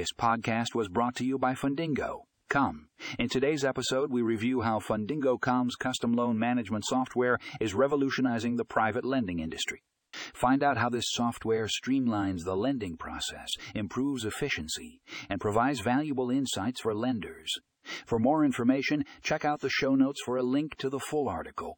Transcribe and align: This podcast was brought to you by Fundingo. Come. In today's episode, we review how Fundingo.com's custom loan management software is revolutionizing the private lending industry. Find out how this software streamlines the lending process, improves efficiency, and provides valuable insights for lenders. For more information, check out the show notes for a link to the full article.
This 0.00 0.14
podcast 0.18 0.74
was 0.74 0.88
brought 0.88 1.14
to 1.16 1.26
you 1.26 1.38
by 1.38 1.52
Fundingo. 1.52 2.22
Come. 2.48 2.88
In 3.18 3.28
today's 3.28 3.66
episode, 3.66 4.10
we 4.10 4.22
review 4.22 4.62
how 4.62 4.78
Fundingo.com's 4.78 5.76
custom 5.76 6.14
loan 6.14 6.38
management 6.38 6.86
software 6.86 7.36
is 7.60 7.74
revolutionizing 7.74 8.56
the 8.56 8.64
private 8.64 9.04
lending 9.04 9.40
industry. 9.40 9.82
Find 10.32 10.62
out 10.62 10.78
how 10.78 10.88
this 10.88 11.04
software 11.10 11.66
streamlines 11.66 12.44
the 12.46 12.56
lending 12.56 12.96
process, 12.96 13.50
improves 13.74 14.24
efficiency, 14.24 15.02
and 15.28 15.38
provides 15.38 15.80
valuable 15.80 16.30
insights 16.30 16.80
for 16.80 16.94
lenders. 16.94 17.52
For 18.06 18.18
more 18.18 18.42
information, 18.42 19.04
check 19.22 19.44
out 19.44 19.60
the 19.60 19.68
show 19.68 19.94
notes 19.94 20.22
for 20.24 20.38
a 20.38 20.42
link 20.42 20.76
to 20.76 20.88
the 20.88 20.98
full 20.98 21.28
article. 21.28 21.76